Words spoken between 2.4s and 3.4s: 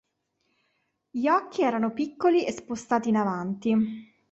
e spostati in